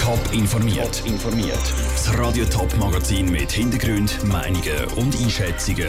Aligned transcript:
Top 0.00 0.32
informiert. 0.32 1.02
informiert. 1.04 1.60
Das 1.92 2.16
Radio 2.18 2.44
Top 2.46 2.74
Magazin 2.78 3.30
mit 3.30 3.52
Hintergrund, 3.52 4.24
Meinungen 4.24 4.84
und 4.96 5.14
Einschätzungen 5.20 5.88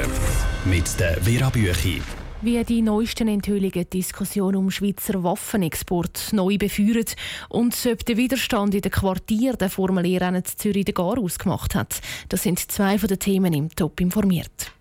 mit 0.66 1.00
der 1.00 1.22
Vera 1.22 1.50
Büchi. 1.50 2.02
Wie 2.42 2.64
die 2.64 2.82
neuesten 2.82 3.28
Enthüllungen 3.28 3.72
die 3.72 3.90
Diskussion 3.90 4.56
um 4.56 4.72
Schweizer 4.72 5.24
Waffenexport 5.24 6.34
neu 6.34 6.58
beführen 6.58 7.06
und 7.50 7.76
ob 7.86 8.06
der 8.06 8.18
Widerstand 8.18 8.76
in 8.76 8.82
den 8.82 8.92
Quartieren 8.92 9.58
der 9.58 9.70
Formel 9.70 10.06
E-Rennen 10.06 10.44
Zürich 10.44 10.86
den 10.86 10.96
Gar 10.96 11.18
ausgemacht 11.18 11.76
hat, 11.76 12.02
das 12.28 12.44
sind 12.44 12.60
zwei 12.60 12.98
von 12.98 13.08
den 13.08 13.20
Themen 13.20 13.54
im 13.54 13.70
Top 13.70 14.02
informiert. 14.02 14.72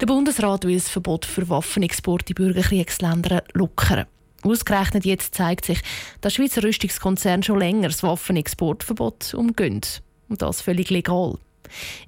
Der 0.00 0.06
Bundesrat 0.06 0.64
will 0.64 0.74
das 0.74 0.88
Verbot 0.88 1.24
für 1.24 1.48
Waffenexport 1.48 2.30
in 2.30 2.34
Bürgerkriegsländer 2.34 3.42
lockern. 3.52 4.06
Ausgerechnet 4.44 5.04
jetzt 5.04 5.34
zeigt 5.34 5.64
sich, 5.64 5.80
dass 6.20 6.34
Schweizer 6.34 6.62
Rüstungskonzerne 6.62 7.42
schon 7.42 7.58
länger 7.58 7.88
das 7.88 8.02
Waffenexportverbot 8.02 9.34
umgehen. 9.34 9.80
Und 10.28 10.42
das 10.42 10.60
völlig 10.60 10.90
legal. 10.90 11.38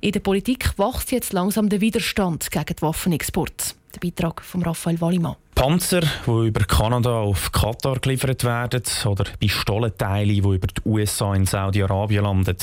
In 0.00 0.12
der 0.12 0.20
Politik 0.20 0.78
wächst 0.78 1.12
jetzt 1.12 1.32
langsam 1.32 1.68
der 1.68 1.80
Widerstand 1.80 2.50
gegen 2.50 2.66
den 2.66 2.82
Waffenexport. 2.82 3.74
Der 3.96 4.10
Beitrag 4.10 4.42
von 4.42 4.62
Raphael 4.62 5.00
Wallimann. 5.00 5.36
Panzer, 5.55 6.02
die 6.27 6.48
über 6.48 6.60
Kanada 6.66 7.18
auf 7.18 7.50
Katar 7.50 7.98
geliefert 7.98 8.45
werden, 8.45 8.82
oder 9.06 9.24
Pistolenteile, 9.41 10.34
die 10.34 10.41
über 10.41 10.66
die 10.66 10.82
USA 10.84 11.34
in 11.34 11.46
Saudi-Arabien 11.46 12.24
landen. 12.24 12.59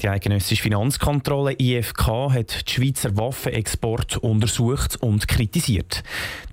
Die 0.00 0.08
eidgenössische 0.08 0.62
Finanzkontrolle 0.62 1.54
IFK 1.58 2.32
hat 2.32 2.66
die 2.66 2.72
Schweizer 2.72 3.14
Waffenexport 3.14 4.16
untersucht 4.16 4.96
und 5.02 5.28
kritisiert. 5.28 6.02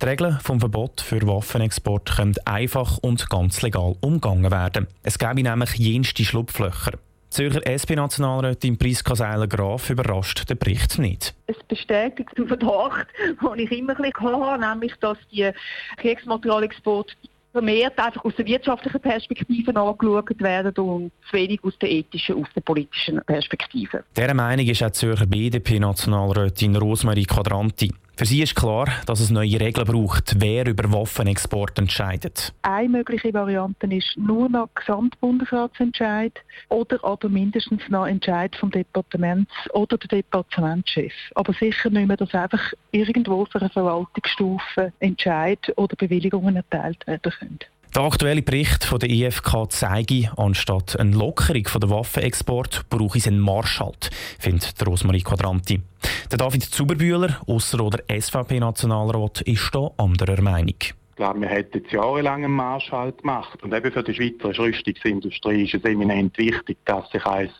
Die 0.01 0.05
Regeln 0.05 0.39
vom 0.41 0.59
Verbot 0.59 0.99
für 0.99 1.25
Waffenexport 1.25 2.17
können 2.17 2.35
einfach 2.43 2.97
und 2.97 3.29
ganz 3.29 3.61
legal 3.61 3.95
umgangen 4.01 4.51
werden. 4.51 4.87
Es 5.03 5.17
gäbe 5.17 5.41
nämlich 5.41 5.75
jenste 5.75 6.25
Schlupflöcher. 6.25 6.99
Zürcher 7.29 7.61
SP-Nationalrätin 7.65 8.77
Priska 8.77 9.15
Seiler-Graf 9.15 9.89
überrascht 9.89 10.49
den 10.49 10.57
Bericht 10.57 10.97
nicht. 10.97 11.33
Es 11.47 11.57
bestätigt 11.67 12.29
den 12.37 12.47
Verdacht, 12.47 13.07
den 13.41 13.59
ich 13.59 13.71
immer 13.71 13.99
ein 13.99 14.11
bisschen 14.11 14.41
hatte, 14.41 14.61
nämlich, 14.61 14.93
dass 14.99 15.17
die 15.31 15.51
Kriegsmaterialexporte 15.97 17.13
vermehrt 17.51 17.97
einfach 17.97 18.23
aus 18.23 18.35
der 18.35 18.45
wirtschaftlichen 18.45 18.99
Perspektive 18.99 19.75
angeschaut 19.75 20.39
werden 20.39 20.73
und 20.83 21.11
zu 21.29 21.33
wenig 21.33 21.59
aus 21.63 21.77
der 21.79 21.89
ethischen, 21.89 22.35
aus 22.35 22.47
der 22.55 22.61
politischen 22.61 23.21
Perspektive. 23.25 24.03
Dieser 24.15 24.33
Meinung 24.33 24.67
ist 24.67 24.83
auch 24.83 24.91
Zürcher 24.91 25.25
BDP-Nationalrätin 25.25 26.75
Rosmarie 26.75 27.25
Quadranti. 27.25 27.91
Für 28.17 28.25
sie 28.25 28.41
ist 28.41 28.55
klar, 28.55 28.87
dass 29.05 29.19
es 29.19 29.29
neue 29.29 29.59
Regeln 29.59 29.85
braucht, 29.85 30.37
wer 30.39 30.65
über 30.65 30.91
Waffenexport 30.91 31.77
entscheidet. 31.77 32.51
Eine 32.63 32.89
mögliche 32.89 33.31
Variante 33.31 33.85
ist 33.85 34.17
nur 34.17 34.49
noch 34.49 34.69
Gesamtbundesratsentscheid 34.73 36.33
oder 36.69 36.97
aber 37.03 37.29
mindestens 37.29 37.83
noch 37.89 38.07
Entscheid 38.07 38.55
vom 38.55 38.71
Departements- 38.71 39.69
oder 39.71 39.99
der 39.99 40.07
Departementschef. 40.07 41.13
Aber 41.35 41.53
sicher 41.53 41.91
nicht 41.91 42.07
mehr, 42.07 42.17
dass 42.17 42.33
einfach 42.33 42.73
irgendwo 42.89 43.45
für 43.45 43.61
eine 43.61 43.69
Verwaltungsstufe 43.69 44.91
Entscheid 44.99 45.71
oder 45.75 45.95
Bewilligungen 45.95 46.55
erteilt 46.55 47.05
werden 47.05 47.31
können. 47.31 47.59
Der 47.95 48.03
aktuelle 48.03 48.41
Bericht 48.41 48.83
von 48.83 48.99
der 48.99 49.09
IFK 49.09 49.69
zeige, 49.69 50.31
anstatt 50.37 50.99
eine 50.99 51.15
Lockerung 51.15 51.63
der 51.63 51.89
Waffenexport 51.89 52.89
brauche 52.89 53.17
es 53.17 53.27
einen 53.27 53.39
Marschhalt, 53.39 54.11
findet 54.37 54.85
Rosmarie 54.85 55.23
Quadranti. 55.23 55.81
Der 56.31 56.37
David 56.37 56.63
Zuberbühler, 56.63 57.41
Ausser- 57.47 57.81
oder 57.81 58.03
SVP-Nationalrat, 58.07 59.41
ist 59.41 59.69
da 59.73 59.89
anderer 59.97 60.41
Meinung 60.41 60.75
glaube, 61.17 61.41
wir 61.41 61.49
hätten 61.49 61.79
jetzt 61.79 61.91
jahrelang 61.91 62.45
einen 62.45 62.53
Marschhalt 62.53 63.17
gemacht. 63.19 63.61
Und 63.61 63.73
eben 63.73 63.91
für 63.91 64.03
die 64.03 64.13
Schweizer 64.13 64.57
Rüstungsindustrie 64.57 65.65
ist 65.65 65.73
es 65.73 65.83
eminent 65.83 66.37
wichtig, 66.37 66.77
dass 66.85 67.09
sich 67.11 67.25
ins 67.25 67.51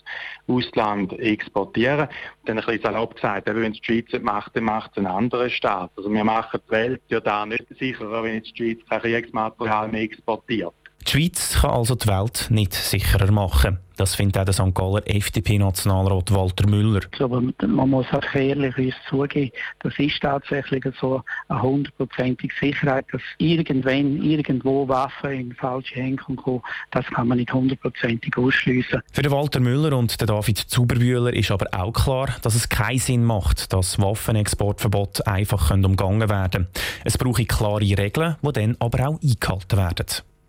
Ausland 0.47 1.11
exportieren. 1.19 2.07
Und 2.07 2.09
dann 2.45 2.59
ein 2.59 2.65
bisschen 2.65 2.81
salopp 2.83 3.15
gesagt, 3.15 3.49
eben, 3.49 3.61
wenn 3.61 3.73
es 3.73 3.81
die 3.81 3.85
Schweiz 3.85 4.13
nicht 4.13 4.23
macht, 4.23 4.55
dann 4.55 4.63
macht 4.63 4.91
es 4.91 4.97
ein 4.97 5.07
anderer 5.07 5.49
Staat. 5.49 5.91
Also 5.97 6.11
wir 6.11 6.23
machen 6.23 6.61
die 6.65 6.71
Welt 6.71 7.01
ja 7.09 7.19
da 7.19 7.45
nicht 7.45 7.65
sicherer, 7.77 8.23
wenn 8.23 8.35
jetzt 8.35 8.57
die 8.57 8.75
Schweiz 8.75 8.89
kein 8.89 9.01
Kriegsmaterial 9.01 9.89
mehr 9.89 10.03
exportiert. 10.03 10.73
Die 11.07 11.13
Schweiz 11.13 11.59
kann 11.61 11.71
also 11.71 11.95
die 11.95 12.07
Welt 12.07 12.47
nicht 12.49 12.73
sicherer 12.73 13.31
machen. 13.31 13.79
Das 13.95 14.13
findet 14.13 14.37
auch 14.37 14.43
der 14.43 14.53
St. 14.53 14.75
Galler 14.75 15.01
FDP-Nationalrat 15.05 16.33
Walter 16.33 16.67
Müller. 16.67 16.99
Aber 17.19 17.41
man 17.65 17.89
muss 17.89 18.05
auch 18.11 18.35
ehrlich 18.35 18.93
zugeben, 19.09 19.51
das 19.79 19.97
ist 19.97 20.21
tatsächlich 20.21 20.83
so 20.99 21.23
eine 21.47 21.61
hundertprozentige 21.61 22.53
Sicherheit, 22.59 23.05
dass 23.11 23.21
irgendwann, 23.37 24.21
irgendwo 24.21 24.85
Waffen 24.87 25.31
in 25.31 25.55
falsche 25.55 25.95
Hände 25.95 26.21
kommen, 26.21 26.61
das 26.91 27.05
kann 27.05 27.29
man 27.29 27.37
nicht 27.37 27.53
hundertprozentig 27.53 28.37
ausschließen. 28.37 29.01
Für 29.13 29.21
den 29.21 29.31
Walter 29.31 29.61
Müller 29.61 29.97
und 29.97 30.19
den 30.19 30.27
David 30.27 30.57
Zuberbühler 30.57 31.33
ist 31.33 31.51
aber 31.51 31.67
auch 31.71 31.93
klar, 31.93 32.35
dass 32.41 32.53
es 32.53 32.67
keinen 32.67 32.99
Sinn 32.99 33.23
macht, 33.23 33.71
dass 33.71 33.97
Waffenexportverbot 33.97 35.25
einfach 35.25 35.71
umgangen 35.71 36.29
werden 36.29 36.51
können. 36.51 36.67
Es 37.05 37.17
braucht 37.17 37.47
klare 37.47 37.79
Regeln, 37.79 38.35
die 38.43 38.51
dann 38.51 38.75
aber 38.79 39.07
auch 39.07 39.19
eingehalten 39.23 39.77
werden. 39.77 40.05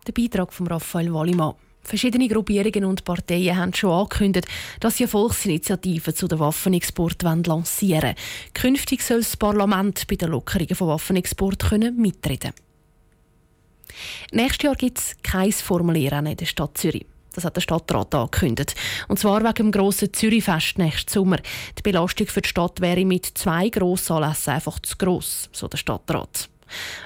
Der 0.09 0.23
Beitrag 0.23 0.51
von 0.51 0.65
Raphael 0.65 1.13
Wallimann. 1.13 1.53
Verschiedene 1.83 2.27
Gruppierungen 2.27 2.83
und 2.85 3.03
Parteien 3.03 3.55
haben 3.55 3.75
schon 3.75 3.91
angekündigt, 3.91 4.47
dass 4.79 4.97
sie 4.97 5.03
eine 5.03 5.11
Volksinitiative 5.11 6.15
zu 6.15 6.27
den 6.27 6.39
Waffenexport 6.39 7.21
lancieren 7.21 8.01
wollen. 8.01 8.15
Künftig 8.55 9.03
soll 9.03 9.19
das 9.19 9.37
Parlament 9.37 10.07
bei 10.07 10.15
den 10.15 10.31
Lockerungen 10.31 10.73
von 10.73 10.87
Waffenexport 10.87 11.59
können 11.69 11.95
mitreden 11.97 12.53
Nächstes 14.31 14.63
Jahr 14.63 14.75
gibt 14.75 14.97
es 14.97 15.15
kein 15.21 15.51
Formulierrennen 15.51 16.31
in 16.31 16.37
der 16.37 16.47
Stadt 16.47 16.75
Zürich. 16.75 17.05
Das 17.35 17.45
hat 17.45 17.55
der 17.55 17.61
Stadtrat 17.61 18.15
angekündigt. 18.15 18.73
Und 19.09 19.19
zwar 19.19 19.43
wegen 19.43 19.53
dem 19.53 19.71
grossen 19.71 20.11
Zürichfest 20.11 20.79
nächsten 20.79 21.13
Sommer. 21.13 21.37
Die 21.77 21.83
Belastung 21.83 22.25
für 22.25 22.41
die 22.41 22.49
Stadt 22.49 22.81
wäre 22.81 23.05
mit 23.05 23.27
zwei 23.27 23.69
Grossanlässen 23.69 24.53
einfach 24.53 24.79
zu 24.79 24.97
gross, 24.97 25.49
so 25.51 25.67
der 25.67 25.77
Stadtrat. 25.77 26.49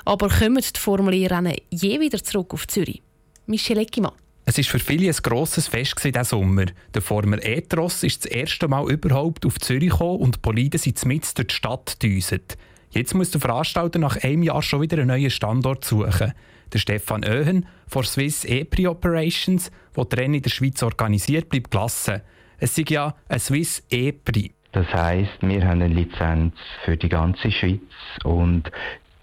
Aber 0.05 0.29
kommen 0.29 0.63
die 0.63 0.79
Formulierrennen 0.79 1.55
je 1.69 1.99
wieder 1.99 2.23
zurück 2.23 2.53
auf 2.53 2.67
Zürich? 2.67 3.01
Michel 3.45 3.79
Eckimann. 3.79 4.13
Es 4.45 4.57
war 4.57 4.63
für 4.65 4.79
viele 4.79 5.07
ein 5.07 5.15
grosses 5.23 5.69
Fest 5.69 6.03
diesen 6.03 6.23
Sommer. 6.23 6.65
Der 6.93 7.01
Former 7.01 7.41
E-Tross 7.41 8.03
ist 8.03 8.25
das 8.25 8.31
erste 8.31 8.67
Mal 8.67 8.91
überhaupt 8.91 9.45
auf 9.45 9.57
Zürich 9.59 9.91
gekommen 9.91 10.19
und 10.19 10.35
die 10.35 10.39
Boliden 10.39 10.79
sind 10.79 11.05
mit 11.05 11.37
durch 11.37 11.47
die 11.47 11.55
Stadt 11.55 11.97
gedüset. 11.99 12.57
Jetzt 12.91 13.15
muss 13.15 13.31
der 13.31 13.41
Veranstalter 13.41 13.99
nach 13.99 14.21
einem 14.21 14.43
Jahr 14.43 14.61
schon 14.61 14.81
wieder 14.81 14.97
einen 14.97 15.07
neuen 15.07 15.29
Standort 15.29 15.85
suchen. 15.85 16.33
Der 16.73 16.79
Stefan 16.79 17.23
Öhen 17.23 17.65
von 17.87 18.03
Swiss 18.03 18.43
E-Pri 18.43 18.87
Operations, 18.87 19.71
der 19.95 20.05
die 20.05 20.15
Rennen 20.15 20.33
in 20.35 20.41
der 20.41 20.49
Schweiz 20.49 20.83
organisiert, 20.83 21.49
bleibt 21.49 21.71
gelassen. 21.71 22.21
Es 22.59 22.77
ist 22.77 22.89
ja 22.89 23.15
ein 23.29 23.39
Swiss 23.39 23.83
E-Pri. 23.89 24.51
Das 24.73 24.87
heisst, 24.91 25.41
wir 25.41 25.65
haben 25.65 25.81
eine 25.81 25.93
Lizenz 25.93 26.55
für 26.83 26.97
die 26.97 27.09
ganze 27.09 27.51
Schweiz 27.51 27.81
und 28.23 28.71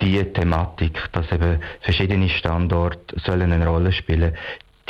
die 0.03 0.25
Thematik, 0.33 0.99
dass 1.13 1.31
eben 1.31 1.61
verschiedene 1.83 2.29
Standorte 2.29 3.21
sollen 3.21 3.53
eine 3.53 3.67
Rolle 3.67 3.93
spielen 3.93 4.35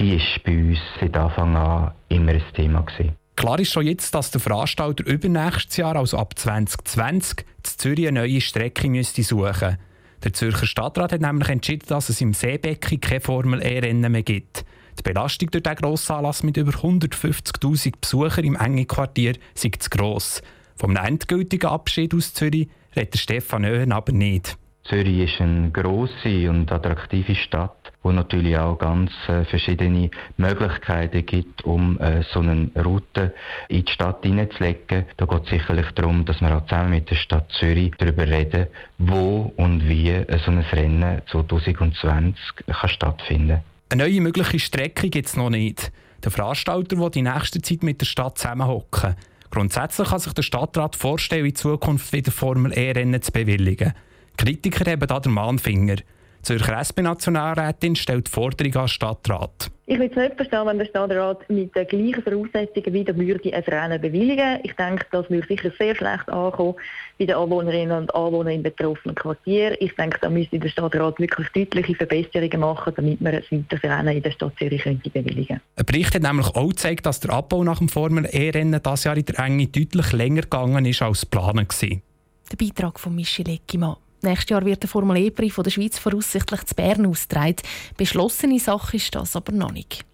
die 0.00 0.16
ist 0.16 0.42
bei 0.44 0.56
uns 0.56 0.78
seit 0.98 1.16
Anfang 1.16 1.56
an 1.56 1.92
immer 2.08 2.32
ein 2.32 2.42
Thema 2.54 2.80
gewesen. 2.80 3.12
Klar 3.36 3.58
ist 3.58 3.72
schon 3.72 3.86
jetzt, 3.86 4.14
dass 4.14 4.30
der 4.30 4.40
Veranstalter 4.40 5.04
übernächstes 5.06 5.76
Jahr, 5.76 5.96
also 5.96 6.18
ab 6.18 6.38
2020, 6.38 7.44
zu 7.62 7.76
Zürich 7.76 8.08
eine 8.08 8.20
neue 8.20 8.40
Strecke 8.40 8.88
müsste 8.88 9.22
suchen 9.22 9.76
Der 10.24 10.32
Zürcher 10.32 10.66
Stadtrat 10.66 11.12
hat 11.12 11.20
nämlich 11.20 11.48
entschieden, 11.48 11.86
dass 11.88 12.08
es 12.08 12.20
im 12.20 12.32
Seebecken 12.32 13.00
keine 13.00 13.20
Formel-E-Rennen 13.20 14.10
mehr 14.10 14.22
gibt. 14.22 14.64
Die 14.98 15.02
Belastung 15.02 15.50
durch 15.50 15.62
diesen 15.62 15.76
Grossanlass 15.76 16.42
mit 16.42 16.56
über 16.56 16.72
150'000 16.72 17.94
Besuchern 18.00 18.44
im 18.44 18.56
engen 18.56 18.86
Quartier 18.86 19.34
ist 19.54 19.82
zu 19.82 19.90
gross. 19.90 20.42
Vom 20.76 20.96
endgültigen 20.96 21.68
Abschied 21.68 22.14
aus 22.14 22.32
Zürich 22.32 22.68
redet 22.96 23.18
Stefan 23.18 23.64
Öhen 23.64 23.92
aber 23.92 24.12
nicht. 24.12 24.56
Zürich 24.84 25.32
ist 25.32 25.40
eine 25.40 25.70
grosse 25.70 26.50
und 26.50 26.70
attraktive 26.72 27.34
Stadt 27.34 27.80
wo 28.02 28.12
natürlich 28.12 28.56
auch 28.56 28.78
ganz 28.78 29.10
äh, 29.28 29.44
verschiedene 29.44 30.10
Möglichkeiten 30.36 31.24
gibt, 31.26 31.64
um 31.64 32.00
äh, 32.00 32.22
so 32.32 32.40
eine 32.40 32.70
Route 32.82 33.34
in 33.68 33.84
die 33.84 33.92
Stadt 33.92 34.22
hineinzulegen. 34.22 35.04
Da 35.16 35.26
geht 35.26 35.44
es 35.44 35.50
sicherlich 35.50 35.90
darum, 35.94 36.24
dass 36.24 36.40
wir 36.40 36.56
auch 36.56 36.64
zusammen 36.64 36.90
mit 36.90 37.10
der 37.10 37.16
Stadt 37.16 37.50
Zürich 37.52 37.92
darüber 37.98 38.26
reden, 38.26 38.68
wo 38.98 39.52
und 39.56 39.86
wie 39.86 40.10
äh, 40.10 40.38
so 40.44 40.50
ein 40.50 40.60
Rennen 40.60 41.20
2020 41.30 42.36
kann 42.66 42.88
stattfinden 42.88 43.48
kann. 43.48 43.62
Eine 43.90 44.04
neue 44.04 44.20
mögliche 44.20 44.58
Strecke 44.58 45.10
gibt 45.10 45.28
es 45.28 45.36
noch 45.36 45.50
nicht. 45.50 45.92
Der 46.24 46.30
Veranstalter 46.30 46.96
will 46.96 47.10
in 47.14 47.24
nächster 47.24 47.62
Zeit 47.62 47.82
mit 47.82 48.00
der 48.00 48.06
Stadt 48.06 48.38
zusammenhocken. 48.38 49.16
Grundsätzlich 49.50 50.08
kann 50.08 50.20
sich 50.20 50.32
der 50.32 50.42
Stadtrat 50.42 50.96
vorstellen, 50.96 51.46
in 51.46 51.54
Zukunft 51.54 52.12
wieder 52.12 52.30
Formel 52.30 52.72
E-Rennen 52.72 53.20
zu 53.20 53.32
bewilligen. 53.32 53.92
Kritiker 54.40 54.90
haben 54.90 55.06
da 55.06 55.20
den 55.20 55.32
Mahnfinger. 55.32 55.96
Die 55.96 56.42
Zürcher 56.44 56.80
SP-Nationalrätin 56.80 57.94
stellt 57.94 58.28
die 58.28 58.30
Forderung 58.30 58.74
an 58.74 58.82
den 58.84 58.88
Stadtrat. 58.88 59.70
Ich 59.84 59.98
würde 59.98 60.14
es 60.14 60.16
nicht 60.16 60.36
verstehen, 60.36 60.66
wenn 60.66 60.78
der 60.78 60.86
Stadtrat 60.86 61.50
mit 61.50 61.76
den 61.76 61.86
gleichen 61.86 62.22
Voraussetzungen 62.22 62.94
wieder 62.94 63.14
würde 63.18 63.54
ein 63.54 63.62
Rennen 63.64 64.00
bewilligen 64.00 64.60
Ich 64.62 64.72
denke, 64.76 65.04
das 65.10 65.28
würde 65.28 65.46
sicher 65.46 65.70
sehr 65.78 65.94
schlecht 65.94 66.30
ankommen 66.30 66.76
bei 67.18 67.26
den 67.26 67.36
Anwohnerinnen 67.36 67.98
und 67.98 68.14
Anwohnern 68.14 68.54
im 68.54 68.62
betroffenen 68.62 69.14
Quartier. 69.14 69.78
Ich 69.82 69.94
denke, 69.96 70.16
da 70.22 70.30
müsste 70.30 70.58
der 70.58 70.70
Stadtrat 70.70 71.18
wirklich 71.18 71.48
deutliche 71.50 71.94
Verbesserungen 71.94 72.60
machen, 72.60 72.94
damit 72.96 73.20
man 73.20 73.34
ein 73.34 73.44
weiteres 73.50 73.82
Rennen 73.82 74.16
in 74.16 74.22
der 74.22 74.30
Stadt 74.30 74.54
Zürich 74.58 74.84
könnte 74.84 75.10
bewilligen 75.10 75.60
Ein 75.76 75.84
Bericht 75.84 76.14
hat 76.14 76.22
nämlich 76.22 76.46
auch 76.46 76.70
gezeigt, 76.70 77.04
dass 77.04 77.20
der 77.20 77.34
Abbau 77.34 77.62
nach 77.62 77.80
dem 77.80 77.90
Formel-E-Rennen 77.90 78.80
dieses 78.82 79.04
Jahr 79.04 79.18
in 79.18 79.26
der 79.26 79.38
Enge 79.38 79.66
deutlich 79.66 80.12
länger 80.12 80.42
gegangen 80.42 80.86
ist 80.86 81.02
als 81.02 81.28
geplant. 81.28 81.74
Der 81.82 82.56
Beitrag 82.56 82.98
von 82.98 83.14
Michel 83.14 83.50
Eckimann. 83.50 83.96
Nächstes 84.22 84.50
Jahr 84.50 84.64
wird 84.64 84.82
der 84.82 84.90
Formel 84.90 85.16
E-Preis 85.16 85.54
der 85.54 85.70
Schweiz 85.70 85.98
voraussichtlich 85.98 86.64
zu 86.64 86.74
Bern 86.74 87.06
ausgetragen. 87.06 87.56
Beschlossene 87.96 88.58
Sache 88.58 88.96
ist 88.96 89.14
das 89.14 89.34
aber 89.34 89.52
noch 89.52 89.72
nicht. 89.72 90.04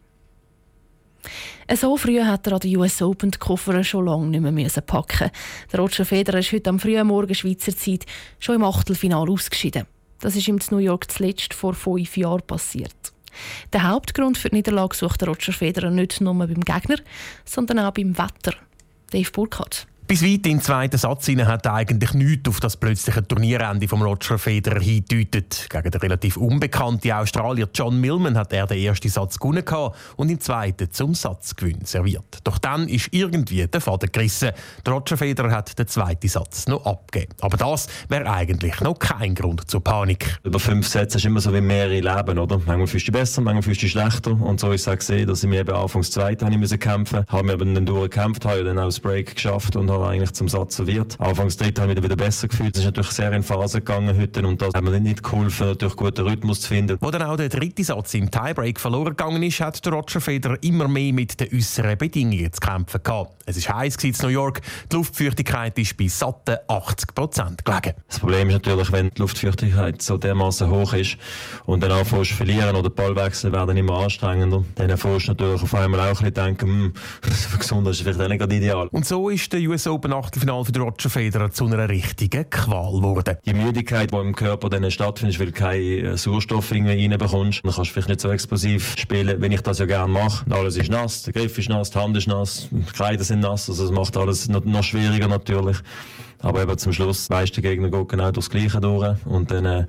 So 1.74 1.96
früh 1.96 2.22
hat 2.22 2.46
er 2.46 2.54
an 2.54 2.60
der 2.60 2.78
US 2.78 3.02
Open 3.02 3.32
die 3.32 3.38
Koffer 3.38 3.82
schon 3.82 4.06
lange 4.06 4.26
nicht 4.26 4.40
mehr 4.40 4.82
packen 4.82 5.30
Der 5.72 5.80
Roger 5.80 6.04
Federer 6.04 6.38
ist 6.38 6.52
heute 6.52 6.70
am 6.70 6.78
frühen 6.78 7.06
Morgen 7.08 7.34
Schweizer 7.34 7.76
Zeit 7.76 8.06
schon 8.38 8.54
im 8.54 8.62
Achtelfinale 8.64 9.30
ausgeschieden. 9.32 9.86
Das 10.20 10.36
ist 10.36 10.46
ihm 10.46 10.58
in 10.58 10.62
New 10.70 10.78
York 10.78 11.10
zuletzt 11.10 11.52
vor 11.52 11.74
fünf 11.74 12.16
Jahren 12.16 12.46
passiert. 12.46 13.12
Der 13.72 13.88
Hauptgrund 13.88 14.38
für 14.38 14.50
die 14.50 14.56
Niederlage 14.56 14.96
sucht 14.96 15.20
der 15.20 15.28
Roger 15.28 15.52
Federer 15.52 15.90
nicht 15.90 16.20
nur 16.20 16.34
beim 16.34 16.60
Gegner, 16.60 16.98
sondern 17.44 17.80
auch 17.80 17.92
beim 17.92 18.16
Wetter. 18.16 18.54
Dave 19.10 19.30
Burkhardt. 19.30 19.86
Bis 20.08 20.22
weit 20.22 20.30
in 20.30 20.42
den 20.42 20.60
zweiten 20.60 20.98
Satz 20.98 21.26
hinein 21.26 21.48
hat 21.48 21.66
eigentlich 21.66 22.14
nichts 22.14 22.48
auf 22.48 22.60
das 22.60 22.76
plötzliche 22.76 23.26
Turnierende 23.26 23.88
vom 23.88 24.02
Roger 24.02 24.38
Federer 24.38 24.78
hingedeutet. 24.78 25.66
Gegen 25.68 25.90
den 25.90 26.00
relativ 26.00 26.36
unbekannten 26.36 27.10
Australier 27.10 27.68
John 27.74 28.00
Millman 28.00 28.38
hat 28.38 28.52
er 28.52 28.68
den 28.68 28.78
ersten 28.78 29.08
Satz 29.08 29.36
gewonnen 29.36 29.64
und 30.14 30.30
im 30.30 30.38
zweiten 30.38 30.92
zum 30.92 31.12
Satzgewinn 31.12 31.84
serviert. 31.86 32.38
Doch 32.44 32.58
dann 32.58 32.88
ist 32.88 33.08
irgendwie 33.10 33.66
der 33.66 33.80
Faden 33.80 34.12
gerissen. 34.12 34.52
Der 34.86 34.92
Roger 34.92 35.16
Federer 35.16 35.50
hat 35.50 35.76
den 35.76 35.88
zweiten 35.88 36.28
Satz 36.28 36.68
noch 36.68 36.86
abgegeben. 36.86 37.34
Aber 37.40 37.56
das 37.56 37.88
wäre 38.08 38.30
eigentlich 38.30 38.80
noch 38.82 39.00
kein 39.00 39.34
Grund 39.34 39.68
zur 39.68 39.82
Panik. 39.82 40.38
Über 40.44 40.60
fünf 40.60 40.86
Sätze 40.86 41.18
ist 41.18 41.24
immer 41.24 41.40
so 41.40 41.52
wie 41.52 41.60
mehrere 41.60 41.98
Leben, 41.98 42.38
oder? 42.38 42.58
Manchmal 42.58 42.86
fühlst 42.86 43.08
du 43.08 43.12
besser, 43.12 43.40
manchmal 43.40 43.62
fühlst 43.62 43.82
du 43.82 43.88
schlechter. 43.88 44.40
Und 44.40 44.60
so 44.60 44.70
ist 44.70 44.82
es 44.82 44.88
auch 44.88 44.96
gesehen, 44.96 45.26
dass 45.26 45.42
ich 45.42 45.50
mir 45.50 45.62
eben 45.62 45.74
anfangs 45.74 46.12
zweite 46.12 46.46
kämpfen 46.46 47.18
musste. 47.18 47.32
Habe 47.32 47.42
mir 47.42 47.54
aber 47.54 47.64
dann 47.64 47.84
durchgekämpft, 47.84 48.44
habe 48.44 48.62
dann 48.62 48.78
auch 48.78 48.84
das 48.84 49.00
Break 49.00 49.34
geschafft 49.34 49.74
und 49.74 49.95
habe 49.96 50.08
eigentlich 50.08 50.32
zum 50.32 50.48
Satz 50.48 50.76
serviert. 50.76 51.16
Anfangs 51.18 51.56
dritt 51.56 51.78
habe 51.78 51.92
ich 51.92 51.96
mich 51.96 52.04
wieder 52.04 52.16
besser 52.16 52.48
gefühlt. 52.48 52.74
Es 52.74 52.80
ist 52.80 52.86
natürlich 52.86 53.10
sehr 53.10 53.32
in 53.32 53.42
Phase 53.42 53.78
gegangen 53.78 54.16
heute 54.18 54.46
und 54.46 54.60
das 54.60 54.74
hat 54.74 54.82
mir 54.82 54.98
nicht 55.00 55.22
geholfen, 55.22 55.68
natürlich 55.68 55.96
guten 55.96 56.26
Rhythmus 56.26 56.60
zu 56.60 56.68
finden. 56.68 56.98
Wo 57.00 57.10
dann 57.10 57.22
auch 57.22 57.36
der 57.36 57.48
dritte 57.48 57.84
Satz 57.84 58.14
im 58.14 58.30
Tiebreak 58.30 58.80
verloren 58.80 59.16
gegangen 59.16 59.42
ist, 59.42 59.60
hat 59.60 59.84
der 59.84 59.92
Roger 59.92 60.20
Federer 60.20 60.56
immer 60.62 60.88
mehr 60.88 61.12
mit 61.12 61.38
den 61.40 61.48
äußeren 61.54 61.98
Bedingungen 61.98 62.52
zu 62.52 62.60
kämpfen 62.60 63.00
gehabt. 63.02 63.32
Es 63.46 63.68
war 63.68 63.78
heiß 63.78 63.96
in 64.02 64.14
New 64.22 64.28
York, 64.28 64.60
die 64.90 64.96
Luftfeuchtigkeit 64.96 65.78
ist 65.78 65.96
bei 65.96 66.08
satten 66.08 66.56
80 66.68 67.14
Prozent 67.14 67.64
gelegen. 67.64 67.94
Das 68.08 68.18
Problem 68.18 68.48
ist 68.48 68.54
natürlich, 68.54 68.92
wenn 68.92 69.10
die 69.10 69.20
Luftfeuchtigkeit 69.20 70.02
so 70.02 70.18
dermaßen 70.18 70.70
hoch 70.70 70.92
ist 70.94 71.16
und 71.64 71.82
dann 71.82 71.92
anfängst 71.92 72.30
zu 72.30 72.36
verlieren 72.36 72.74
oder 72.74 72.90
Ballwechsel 72.90 73.52
werden 73.52 73.76
immer 73.76 73.98
anstrengender, 74.00 74.64
dann 74.74 74.90
erfährst 74.90 75.28
du 75.28 75.32
natürlich 75.32 75.62
auf 75.62 75.74
einmal 75.74 76.00
auch 76.00 76.04
ein 76.06 76.10
bisschen 76.10 76.34
denken, 76.34 76.66
hm, 76.66 76.92
für 77.22 77.58
Gesundheit 77.58 77.92
ist 77.92 78.02
vielleicht 78.02 78.30
nicht 78.30 78.52
ideal. 78.52 78.88
Und 78.88 79.06
so 79.06 79.28
ist 79.28 79.52
der 79.52 79.60
US 79.60 79.85
Open 79.88 80.12
Achtelfinale 80.12 80.64
für 80.64 80.78
Roger 80.78 81.10
Federer 81.10 81.50
zu 81.50 81.66
einer 81.66 81.88
richtigen 81.88 82.48
Qual 82.50 82.92
geworden. 82.92 83.36
Die 83.44 83.54
Müdigkeit, 83.54 84.12
die 84.12 84.16
im 84.16 84.34
Körper 84.34 84.68
dann 84.68 84.90
stattfindet, 84.90 85.38
weil 85.38 85.46
du 85.46 85.52
keinen 85.52 86.16
Sauerstoff 86.16 86.72
reinbekommst, 86.72 87.64
dann 87.64 87.72
kannst 87.72 87.90
du 87.90 87.92
vielleicht 87.92 88.08
nicht 88.08 88.20
so 88.20 88.30
explosiv 88.30 88.96
spielen, 88.98 89.40
wenn 89.40 89.52
ich 89.52 89.60
das 89.60 89.78
ja 89.78 89.86
gerne 89.86 90.12
mache. 90.12 90.44
Alles 90.50 90.76
ist 90.76 90.90
nass, 90.90 91.22
der 91.22 91.32
Griff 91.32 91.56
ist 91.58 91.68
nass, 91.68 91.90
die 91.90 91.98
Hand 91.98 92.16
ist 92.16 92.26
nass, 92.26 92.68
die 92.70 92.92
Kleider 92.92 93.24
sind 93.24 93.40
nass, 93.40 93.68
also 93.68 93.84
das 93.84 93.92
macht 93.92 94.16
alles 94.16 94.48
noch, 94.48 94.82
schwieriger 94.82 95.28
natürlich. 95.28 95.78
Aber 96.40 96.62
eben 96.62 96.78
zum 96.78 96.92
Schluss 96.92 97.30
weißt 97.30 97.56
der 97.56 97.62
Gegner 97.62 97.90
geht 97.90 98.08
genau 98.08 98.30
durchs 98.30 98.50
Gleiche 98.50 98.80
durch 98.80 99.16
und 99.24 99.50
dann 99.50 99.64
äh, 99.64 99.86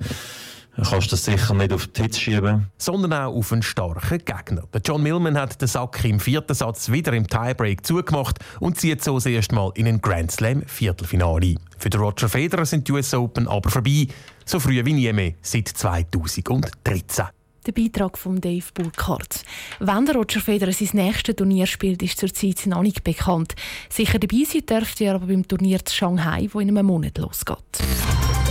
kannst 0.84 1.08
du 1.08 1.10
das 1.10 1.24
sicher 1.24 1.54
nicht 1.54 1.72
auf 1.72 1.86
die 1.88 2.02
Hitze 2.02 2.20
schieben. 2.20 2.68
Sondern 2.78 3.12
auch 3.12 3.34
auf 3.34 3.52
einen 3.52 3.62
starken 3.62 4.18
Gegner. 4.18 4.62
Der 4.72 4.80
John 4.84 5.02
Millman 5.02 5.36
hat 5.36 5.60
den 5.60 5.68
Sack 5.68 6.04
im 6.04 6.20
vierten 6.20 6.54
Satz 6.54 6.90
wieder 6.90 7.12
im 7.12 7.26
Tiebreak 7.26 7.84
zugemacht 7.84 8.38
und 8.60 8.78
zieht 8.78 9.02
so 9.02 9.14
das 9.14 9.26
erste 9.26 9.54
Mal 9.54 9.72
in 9.74 9.86
ein 9.86 10.00
Grand 10.00 10.30
Slam 10.30 10.62
Viertelfinale 10.66 11.46
ein. 11.46 11.58
Für 11.78 11.90
den 11.90 12.00
Roger 12.00 12.28
Federer 12.28 12.66
sind 12.66 12.88
die 12.88 12.92
US 12.92 13.14
Open 13.14 13.48
aber 13.48 13.70
vorbei, 13.70 14.08
so 14.44 14.60
früh 14.60 14.84
wie 14.84 14.92
nie 14.92 15.12
mehr 15.12 15.34
seit 15.42 15.68
2013. 15.68 17.26
Der 17.66 17.72
Beitrag 17.72 18.16
von 18.16 18.40
Dave 18.40 18.64
Burkhardt. 18.72 19.44
Wenn 19.78 20.06
der 20.06 20.14
Roger 20.14 20.40
Federer 20.40 20.72
sein 20.72 20.88
nächstes 20.94 21.36
Turnier 21.36 21.66
spielt, 21.66 22.02
ist 22.02 22.18
zurzeit 22.18 22.66
noch 22.66 22.82
nicht 22.82 23.04
bekannt. 23.04 23.54
Sicher 23.90 24.18
dabei 24.18 24.44
sein 24.44 24.64
dürfte 24.64 25.04
er 25.04 25.16
aber 25.16 25.26
beim 25.26 25.46
Turnier 25.46 25.84
zu 25.84 25.94
Shanghai, 25.94 26.48
wo 26.52 26.60
in 26.60 26.70
einem 26.70 26.86
Monat 26.86 27.18
losgeht. 27.18 27.58